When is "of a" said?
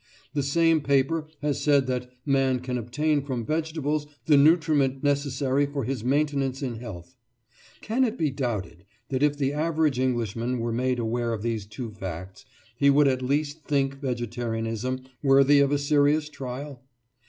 15.59-15.77